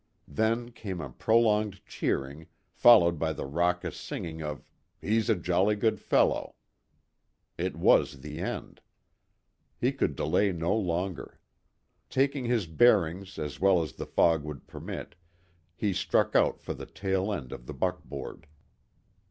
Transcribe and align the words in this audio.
Then 0.27 0.71
came 0.71 0.99
a 0.99 1.11
prolonged 1.11 1.85
cheering, 1.85 2.47
followed 2.71 3.19
by 3.19 3.33
the 3.33 3.45
raucous 3.45 3.95
singing 3.95 4.41
of 4.41 4.63
"He's 4.99 5.29
a 5.29 5.35
jolly 5.35 5.75
good 5.75 5.99
fellow." 5.99 6.55
It 7.55 7.75
was 7.75 8.21
the 8.21 8.39
end. 8.39 8.81
He 9.79 9.91
could 9.91 10.15
delay 10.15 10.53
no 10.53 10.75
longer. 10.75 11.39
Taking 12.09 12.45
his 12.45 12.65
bearings 12.65 13.37
as 13.37 13.59
well 13.59 13.83
as 13.83 13.93
the 13.93 14.07
fog 14.07 14.43
would 14.43 14.65
permit, 14.65 15.13
he 15.75 15.93
struck 15.93 16.35
out 16.35 16.59
for 16.59 16.73
the 16.73 16.87
tail 16.87 17.31
end 17.31 17.51
of 17.51 17.67
the 17.67 17.73
buckboard. 17.75 18.47